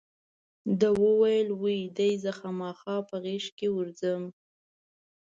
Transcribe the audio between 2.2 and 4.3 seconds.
زه خامخا په غېږ ورځم.